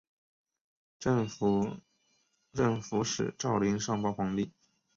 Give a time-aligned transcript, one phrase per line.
[0.99, 4.51] 镇抚使赵霖上报皇帝。